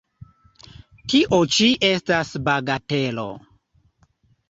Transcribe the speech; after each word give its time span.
Tio 1.13 1.39
ĉi 1.57 1.69
estas 1.91 2.35
bagatelo! 2.51 3.31